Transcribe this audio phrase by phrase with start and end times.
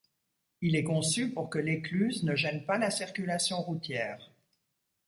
[0.61, 4.31] Il est conçu pour que l'écluse ne gène pas la circulation routière.